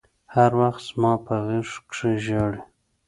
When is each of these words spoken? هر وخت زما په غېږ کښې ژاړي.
هر 0.35 0.51
وخت 0.59 0.81
زما 0.89 1.13
په 1.25 1.33
غېږ 1.45 1.69
کښې 1.89 2.13
ژاړي. 2.25 2.61